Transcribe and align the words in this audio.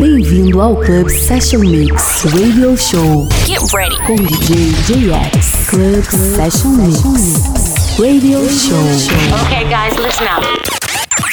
Bem-vindo 0.00 0.60
ao 0.60 0.74
Club 0.74 1.08
Session 1.08 1.60
Mix 1.60 2.24
Radio 2.24 2.76
Show. 2.76 3.28
Get 3.46 3.60
ready. 3.72 3.96
Com 3.98 4.16
DJ 4.16 4.72
JX. 4.88 5.68
Club 5.68 6.02
Session 6.02 6.70
Mix 6.70 7.02
Radio 8.00 8.40
Show. 8.50 8.74
Okay, 9.44 9.64
guys, 9.68 9.96
listen 9.96 10.26
up. 10.26 10.44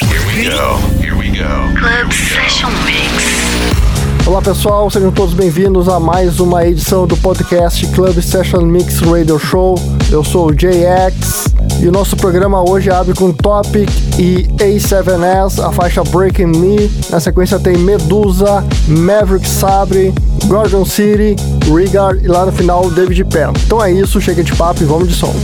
Here 0.04 0.24
we 0.24 0.44
go. 0.48 0.76
Here 1.02 1.16
we 1.16 1.30
go. 1.36 1.74
Club 1.76 2.12
Session 2.12 2.70
Mix. 2.84 4.24
Olá 4.24 4.40
pessoal, 4.40 4.88
sejam 4.88 5.10
todos 5.10 5.34
bem-vindos 5.34 5.88
a 5.88 5.98
mais 5.98 6.38
uma 6.38 6.64
edição 6.64 7.08
do 7.08 7.16
podcast 7.16 7.84
Club 7.88 8.20
Session 8.20 8.60
Mix 8.60 9.00
Radio 9.00 9.36
Show. 9.36 9.74
Eu 10.12 10.22
sou 10.22 10.50
o 10.50 10.54
JX 10.54 11.50
e 11.80 11.88
o 11.88 11.92
nosso 11.92 12.16
programa 12.16 12.62
hoje 12.68 12.90
abre 12.90 13.14
com 13.14 13.32
Topic 13.32 13.88
e 14.18 14.46
A7S, 14.58 15.64
a 15.64 15.72
faixa 15.72 16.04
Breaking 16.04 16.46
Me. 16.46 16.90
Na 17.08 17.18
sequência 17.18 17.58
tem 17.58 17.76
Medusa, 17.78 18.64
Maverick 18.86 19.48
Sabre, 19.48 20.12
Gordon 20.46 20.84
City, 20.84 21.36
Rigard 21.64 22.22
e 22.22 22.28
lá 22.28 22.44
no 22.44 22.52
final 22.52 22.90
David 22.90 23.24
Penn. 23.24 23.52
Então 23.64 23.82
é 23.82 23.90
isso, 23.90 24.20
chega 24.20 24.44
de 24.44 24.54
papo 24.54 24.82
e 24.82 24.86
vamos 24.86 25.08
de 25.08 25.14
som. 25.14 25.34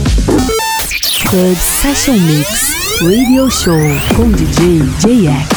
Club 1.29 1.57
Session 1.57 2.13
Mix 2.13 2.77
Radio 3.01 3.49
Show 3.51 3.73
com 4.15 4.29
DJ 4.31 4.81
JX. 4.99 5.56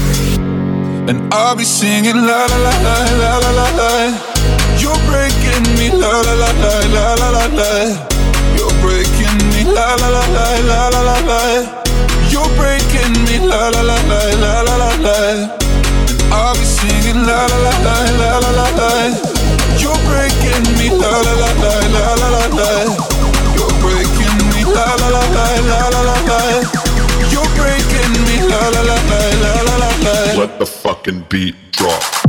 And 1.09 1.33
I'll 1.33 1.55
be 1.55 1.63
singing 1.63 2.15
la 2.15 2.45
la 2.45 2.57
la 2.65 2.73
la 2.85 2.95
la 3.21 3.31
la 3.43 3.51
la 3.59 3.67
la. 3.79 3.91
You're 4.77 5.01
breaking 5.09 5.65
me 5.77 5.89
la 5.89 6.21
la 6.21 6.33
la 6.41 6.51
la 6.61 6.73
la 6.95 7.05
la 7.21 7.29
la 7.35 7.45
la. 7.57 7.71
You're 8.55 8.75
breaking 8.85 9.37
me 9.49 9.65
la 9.65 9.95
la 10.01 10.09
la 10.15 10.23
la 10.35 10.45
la 10.69 10.81
la 10.93 11.01
la 11.09 11.17
la. 11.29 11.41
You're 12.29 12.47
breaking 12.55 13.13
me 13.25 13.39
la 13.49 13.69
la 13.73 13.81
la 13.81 13.97
la 14.09 14.21
la 14.43 14.53
la 14.61 14.75
la 14.77 14.91
la. 15.05 15.17
I'll 16.31 16.53
be 16.55 16.63
singing 16.63 17.25
la 17.25 17.39
la 17.49 17.57
la 17.65 17.73
la 17.85 17.95
la 18.21 18.31
la 18.43 18.51
la 18.59 18.67
la. 18.79 18.91
You're 19.81 19.97
breaking 20.05 20.65
me 20.77 20.87
la 21.01 21.13
la 21.25 21.33
la 21.41 21.49
la 21.63 21.73
la 21.95 22.05
la 22.21 22.29
la 22.35 22.43
la. 22.59 22.71
You're 23.57 23.73
breaking 23.81 24.37
me 24.53 24.61
la 24.69 24.85
la 25.01 25.09
la 25.09 25.23
la 25.35 25.45
la 25.65 25.81
la 25.89 26.01
la 26.09 26.20
Let 30.51 30.59
the 30.59 30.65
fucking 30.65 31.25
beat 31.29 31.55
drop. 31.71 32.20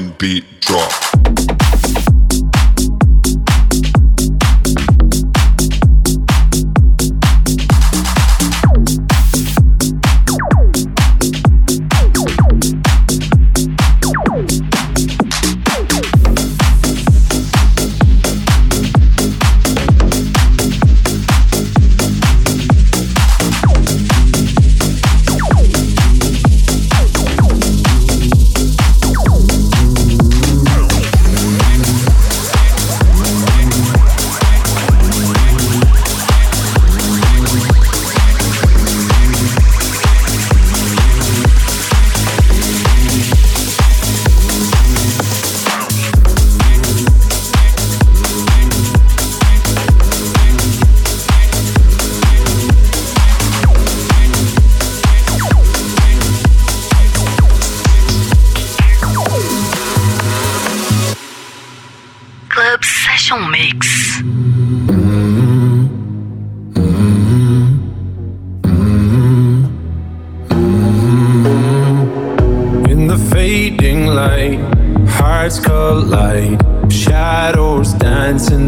fucking 0.00 0.16
beat. 0.18 0.59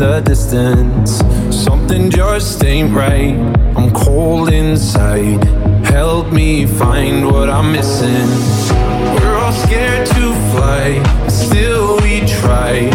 The 0.02 0.20
distance. 0.20 1.22
Something 1.54 2.10
just 2.10 2.64
ain't 2.64 2.92
right. 2.92 3.36
I'm 3.76 3.92
cold 3.92 4.48
inside. 4.52 5.44
Help 5.84 6.32
me 6.32 6.66
find 6.66 7.30
what 7.30 7.48
I'm 7.48 7.70
missing. 7.70 8.28
We're 9.14 9.36
all 9.42 9.52
scared 9.52 10.04
to 10.16 10.24
fly, 10.50 10.84
still 11.28 12.00
we 12.02 12.14
try. 12.40 12.90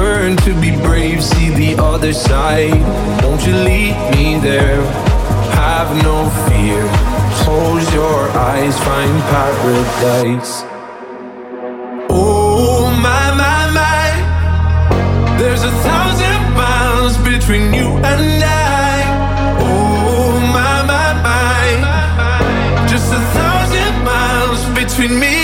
Learn 0.00 0.36
to 0.46 0.52
be 0.60 0.70
brave, 0.86 1.24
see 1.24 1.50
the 1.50 1.74
other 1.82 2.12
side. 2.12 2.78
Won't 3.24 3.44
you 3.44 3.56
lead 3.68 3.96
me 4.14 4.38
there? 4.38 4.80
Have 5.62 5.90
no 6.08 6.18
fear. 6.46 6.82
Close 7.42 7.86
your 7.92 8.20
eyes, 8.50 8.78
find 8.78 9.16
paradise. 9.34 10.62
Oh 12.10 12.94
my 13.06 13.26
my 13.42 13.60
my, 13.78 15.36
there's 15.36 15.64
a 15.64 15.72
thousand 15.88 16.33
miles 17.14 17.28
between 17.28 17.74
you 17.74 17.88
and 17.98 18.44
I. 18.44 19.56
Oh 19.60 20.40
my 20.52 20.82
my 20.82 21.12
my, 21.22 22.86
just 22.88 23.12
a 23.12 23.20
thousand 23.36 24.04
miles 24.04 24.64
between 24.78 25.18
me 25.18 25.43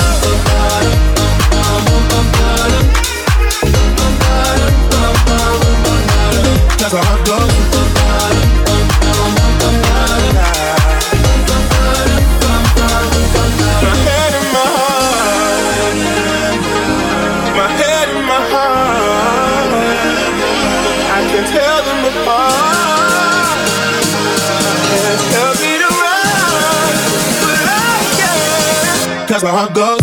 I 29.61 29.71
go 29.73 30.00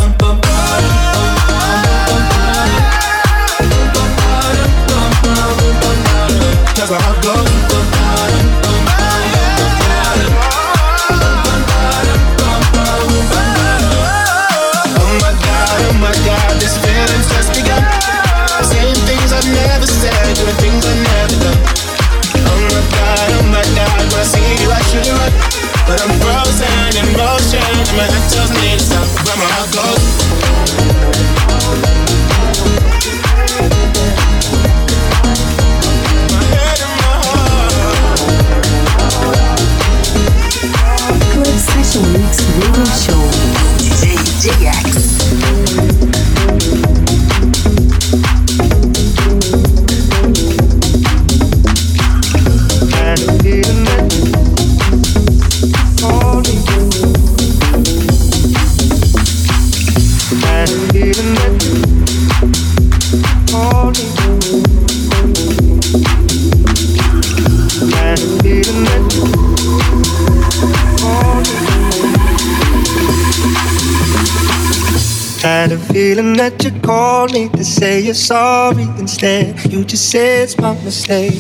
say 77.79 78.01
you're 78.01 78.15
sorry 78.15 78.83
instead. 78.99 79.55
You 79.73 79.85
just 79.85 80.11
say 80.11 80.43
it's 80.43 80.59
my 80.59 80.75
mistake. 80.83 81.39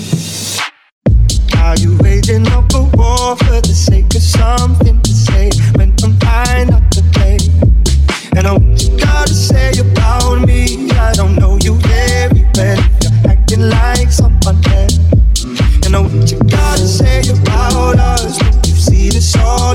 Are 1.59 1.76
you 1.76 1.99
waging 1.99 2.47
up 2.49 2.73
a 2.75 2.83
war 2.95 3.35
for 3.37 3.61
the 3.61 3.75
sake 3.75 4.14
of 4.14 4.23
something 4.23 5.02
to 5.02 5.12
say 5.12 5.50
when 5.75 5.92
I'm 6.04 6.14
fine 6.21 6.68
not 6.68 6.92
to 6.92 7.02
play? 7.11 7.38
And 8.37 8.47
I 8.47 8.52
what 8.52 8.80
you 8.80 8.97
gotta 8.97 9.35
say 9.35 9.73
about 9.80 10.47
me. 10.47 10.88
I 10.92 11.12
don't 11.14 11.35
know 11.35 11.59
you 11.61 11.75
very 11.90 12.47
well. 12.54 12.78
You're 13.02 13.33
acting 13.33 13.68
like 13.68 14.12
someone 14.12 14.62
else. 14.78 14.97
And 15.85 15.97
I 15.97 16.00
what 16.00 16.30
you 16.30 16.38
gotta 16.38 16.87
say 16.87 17.23
about 17.35 17.99
us. 17.99 18.38
You 18.68 18.76
see 18.76 19.09
this 19.09 19.35
all 19.37 19.75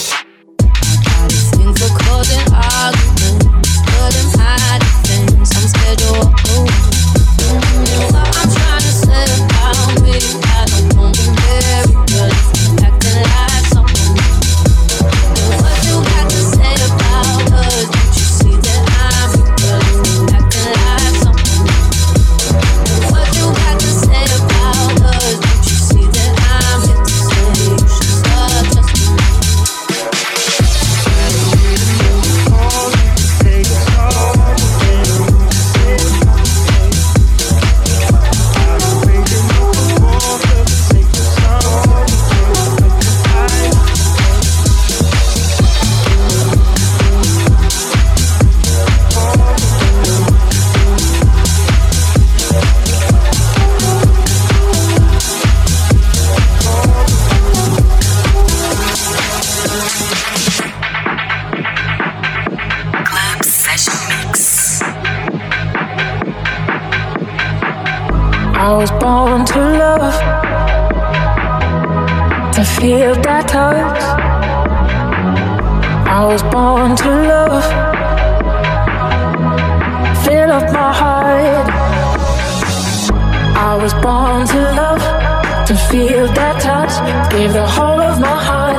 To 85.71 85.77
feel 85.89 86.27
that 86.33 86.61
touch, 86.61 86.93
give 87.31 87.53
the 87.53 87.65
whole 87.65 88.01
of 88.01 88.19
my 88.19 88.37
heart. 88.47 88.75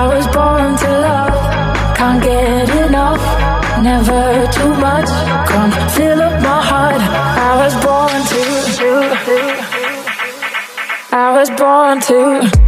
I 0.00 0.06
was 0.06 0.26
born 0.28 0.74
to 0.82 0.90
love, 1.06 1.36
can't 1.98 2.22
get 2.22 2.68
enough, 2.86 3.22
never 3.82 4.46
too 4.56 4.72
much. 4.86 5.10
Come 5.50 5.70
fill 5.90 6.20
up 6.22 6.40
my 6.42 6.60
heart. 6.70 7.02
I 7.48 7.52
was 7.62 7.74
born 7.84 8.20
to, 8.32 8.42
I 11.12 11.28
was 11.36 11.50
born 11.60 12.00
to. 12.08 12.59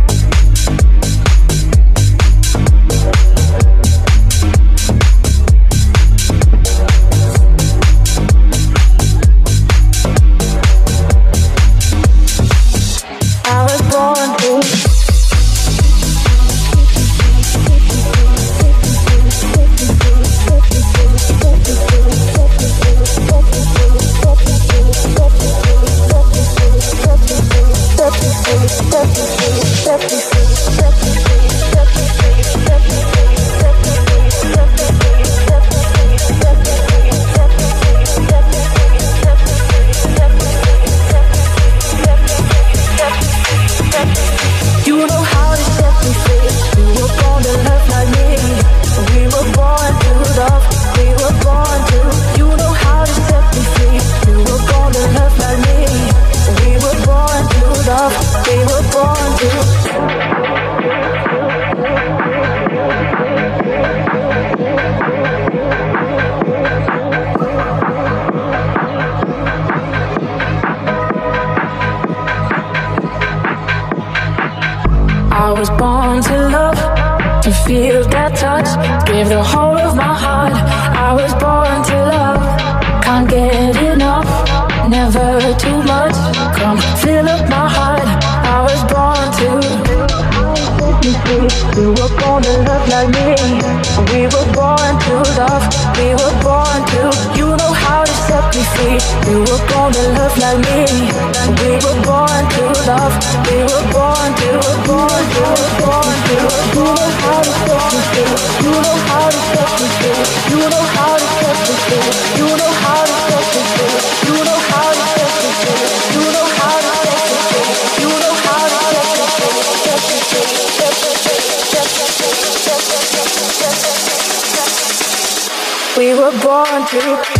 were 126.22 126.30
born 126.40 126.87
to 126.87 127.32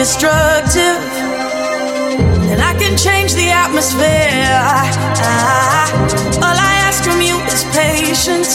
destructive, 0.00 0.96
and 2.50 2.62
I 2.62 2.72
can 2.78 2.96
change 2.96 3.34
the 3.34 3.50
atmosphere. 3.50 4.48
I, 4.80 4.88
I, 5.20 5.90
all 6.36 6.56
I 6.70 6.72
ask 6.88 7.04
from 7.04 7.20
you 7.20 7.36
is 7.52 7.64
patience, 7.76 8.48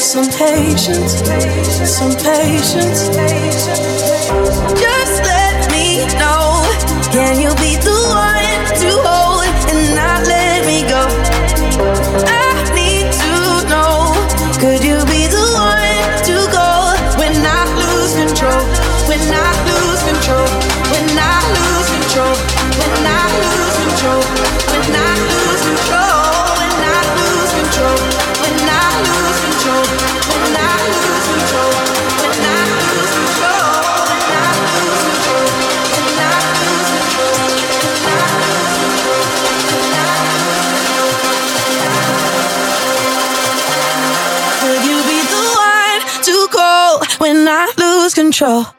some 0.00 0.28
patience, 0.30 1.14
some 1.90 2.12
patience. 2.12 3.08
Just 4.78 5.16
let 5.24 5.72
me 5.72 6.06
know. 6.20 6.62
Can 7.10 7.40
you 7.40 7.50
be 7.56 7.74
the 7.82 7.98
one 8.14 8.80
to 8.80 8.90
hold? 9.08 9.25
lose 48.06 48.14
control. 48.14 48.75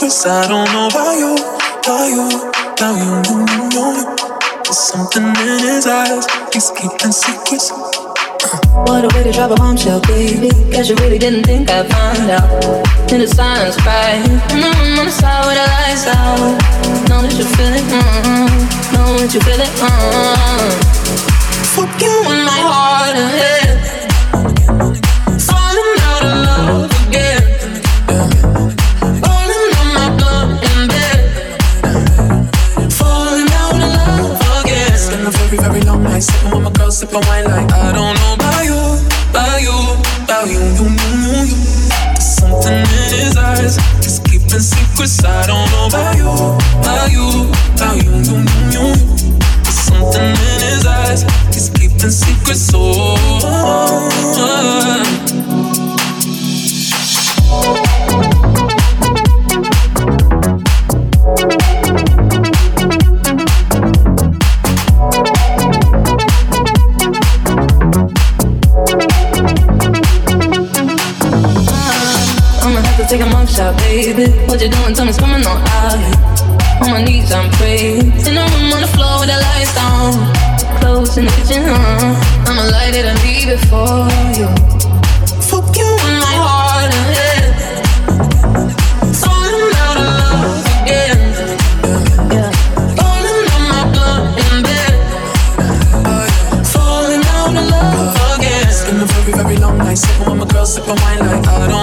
Secrets. 0.00 0.26
I 0.26 0.48
don't 0.48 0.64
know 0.72 0.88
about 0.88 1.12
you, 1.20 1.36
about 1.84 2.08
you, 2.08 2.24
about 2.72 2.96
you, 2.96 3.12
you, 3.28 3.36
you, 3.52 3.62
you. 3.76 3.86
There's 4.64 4.78
something 4.78 5.24
in 5.24 5.60
his 5.60 5.86
eyes. 5.86 6.26
He's 6.52 6.70
keeping 6.70 7.12
secrets. 7.12 7.70
What 8.88 9.04
a 9.04 9.08
way 9.14 9.24
to 9.24 9.32
drop 9.32 9.50
a 9.50 9.56
bombshell, 9.56 10.00
baby. 10.02 10.48
Guess 10.70 10.88
you 10.88 10.96
really 10.96 11.18
didn't 11.18 11.44
think 11.44 11.70
I'd 11.70 11.90
find 11.90 12.30
out. 12.30 12.48
In 13.12 13.20
the 13.20 13.26
silence, 13.28 13.76
right? 13.84 14.24
Mm-hmm, 14.24 15.00
on 15.00 15.06
the 15.06 15.12
side 15.12 15.44
with 15.46 15.58
the 15.58 15.66
lights 15.68 16.06
out. 16.06 16.38
Know 17.08 17.20
that 17.22 17.34
you 17.36 17.44
feel 17.44 17.74
it, 17.74 17.84
mm-hmm. 17.90 18.94
Know 18.94 19.18
that 19.18 19.34
you 19.34 19.40
feel 19.40 19.60
it, 19.60 19.68
mm-hmm. 19.68 20.70
Fuck 21.76 22.00
you 22.00 22.14
in 22.32 22.44
my 22.44 22.60
heart 22.64 23.16
and 23.16 23.30
head. 23.36 23.99
Sipping 37.00 37.24
wine 37.28 37.46
like 37.46 37.72
I 37.72 37.92
don't 37.92 38.14
know 38.14 38.34
about 38.34 38.62
you, 38.62 38.76
about 39.30 39.62
you, 39.62 39.72
about 40.22 40.46
you, 40.48 40.60
you, 40.60 40.84
you, 40.84 41.08
you, 41.16 41.48
you. 41.48 41.56
There's 42.12 42.36
something 42.36 42.76
in 42.76 42.84
his 42.84 43.38
eyes. 43.38 43.76
He's 44.04 44.18
keeping 44.18 44.60
secrets. 44.60 45.24
I 45.24 45.46
don't 45.46 45.64
know 45.72 45.86
about 45.88 46.14
you, 46.20 46.28
about 46.28 47.10
you, 47.10 47.48
about 47.72 47.96
you, 48.04 48.12
you, 48.20 48.44
you, 48.44 48.84
you. 48.84 48.92
There's 49.64 49.80
something 49.80 50.28
in 50.28 50.60
his 50.60 50.84
eyes. 50.84 51.24
He's 51.46 51.70
keeping 51.70 52.10
secrets. 52.10 52.70
Oh. 52.74 53.16
I'ma 57.50 57.89
baby. 73.58 74.30
What 74.46 74.62
you 74.62 74.68
doing? 74.68 74.94
Tell 74.94 75.04
me, 75.04 75.12
on 75.12 75.42
out. 75.46 75.98
On 76.82 76.90
my 76.90 77.02
knees, 77.02 77.32
I'm 77.32 77.50
praying. 77.52 78.12
In 78.26 78.34
the 78.38 78.44
room 78.52 78.72
on 78.72 78.80
the 78.80 78.86
floor 78.94 79.20
with 79.20 79.28
the 79.28 79.36
lights 79.36 79.74
down. 79.74 80.12
Clothes 80.80 81.16
in 81.18 81.24
the 81.24 81.32
kitchen, 81.32 81.64
huh? 81.66 82.46
I'ma 82.46 82.62
light 82.70 82.94
it 82.94 83.04
and 83.04 83.18
leave 83.22 83.48
it 83.48 83.60
for 83.70 84.08
you. 84.38 84.48
Fuck 85.48 85.76
you 85.76 85.90
in 86.08 86.16
my 86.26 86.36
heart 86.46 86.94
and. 86.94 87.10
Falling 89.22 89.74
out 89.84 89.96
of 89.98 90.06
love 90.06 90.66
again. 90.82 91.18
Very, 99.30 99.32
very 99.42 99.56
long 99.56 99.78
night. 99.78 100.00
With 100.26 100.38
my 100.38 100.44
girl, 100.46 100.66
sipping 100.66 100.96
wine 101.02 101.18
like 101.20 101.46
I 101.48 101.66
don't 101.68 101.79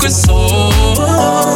keeping 0.00 0.10
secrets. 0.10 1.49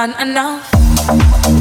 Done 0.00 0.14
enough. 0.18 1.59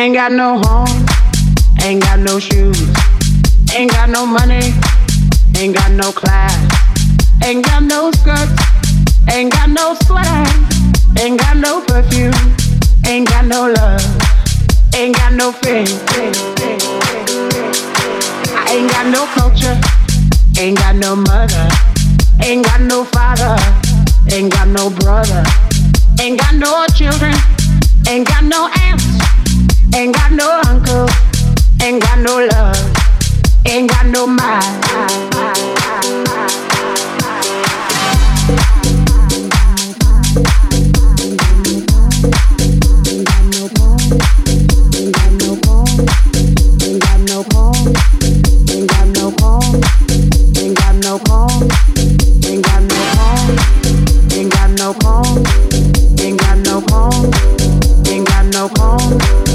Ain't 0.00 0.14
got 0.14 0.32
no 0.32 0.58
home, 0.64 1.04
ain't 1.82 2.02
got 2.02 2.20
no 2.20 2.40
shoes, 2.40 2.88
ain't 3.74 3.90
got 3.90 4.08
no 4.08 4.24
money, 4.24 4.72
ain't 5.58 5.76
got 5.76 5.92
no 5.92 6.10
class, 6.10 6.56
ain't 7.44 7.62
got 7.66 7.82
no 7.82 8.10
skirts, 8.12 8.50
ain't 9.30 9.52
got 9.52 9.68
no 9.68 9.94
swag, 10.06 10.48
ain't 11.20 11.38
got 11.38 11.58
no 11.58 11.82
perfume, 11.82 12.32
ain't 13.06 13.28
got 13.28 13.44
no 13.44 13.68
love, 13.70 14.00
ain't 14.94 15.14
got 15.16 15.34
no 15.34 15.52
faith. 15.52 15.92
I 18.56 18.68
ain't 18.70 18.90
got 18.90 19.06
no 19.12 19.26
culture, 19.36 19.78
ain't 20.58 20.78
got 20.78 20.96
no 20.96 21.14
mother, 21.14 21.68
ain't 22.42 22.64
got 22.64 22.80
no 22.80 23.04
father, 23.04 23.54
ain't 24.32 24.50
got 24.50 24.66
no 24.66 24.88
brother, 24.88 25.44
ain't 26.18 26.40
got 26.40 26.54
no 26.54 26.86
children, 26.94 27.34
ain't 28.08 28.26
got 28.26 28.44
no 28.44 28.70
aunts. 28.88 29.39
Ain't 29.92 30.14
got 30.14 30.32
no 30.32 30.60
uncle, 30.66 31.08
ain't 31.82 32.00
got 32.00 32.18
no 32.20 32.46
love, 32.46 32.76
ain't 33.66 33.90
got 33.90 34.06
no 34.06 34.26
mind. 34.26 34.84
Ain't 43.02 43.26
got 43.26 43.44
no 43.50 43.68
call, 43.68 43.98
ain't 50.56 50.76
got 50.78 50.94
no 51.04 51.18
call, 51.18 51.62
ain't 52.44 52.56
got 52.56 52.84
no 52.84 52.94
call, 52.94 53.22
ain't 54.32 54.52
got 54.52 54.70
no 54.70 54.94
call, 54.94 55.38
ain't 56.20 56.40
got 56.40 56.58
no 56.58 56.80
call, 56.80 57.12
ain't 58.06 58.28
got 58.28 58.46
no 58.46 58.68
home. 58.78 59.49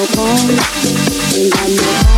I'm 0.00 0.06
ain't 1.34 1.52
got 1.52 2.12
no. 2.12 2.17